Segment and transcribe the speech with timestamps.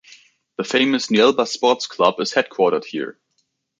[0.57, 3.19] The famous Nielba Sports Club is headquartered here.